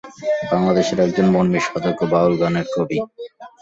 বাংলাদেশের 0.51 0.99
একজন 0.99 1.27
মরমী 1.33 1.59
সাধক 1.65 1.97
ও 2.01 2.11
বাউল 2.11 2.33
গানের 2.41 2.67
কবি। 2.73 2.97